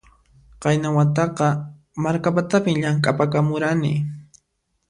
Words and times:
Qayna 0.61 0.89
wataqa 0.97 1.47
Markapatapin 2.03 2.77
llamk'apakamurani 2.81 3.93